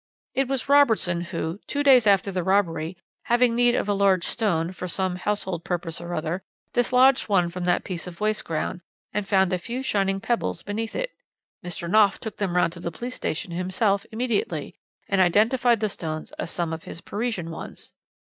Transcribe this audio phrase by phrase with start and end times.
[0.33, 4.71] "It was Robertson who, two days after the robbery, having need of a large stone,
[4.71, 6.41] for some household purpose or other,
[6.73, 8.81] dislodged one from that piece of waste ground,
[9.13, 11.11] and found a few shining pebbles beneath it.
[11.63, 11.87] Mr.
[11.87, 14.73] Knopf took them round to the police station himself immediately,
[15.07, 17.93] and identified the stones as some of his Parisian ones.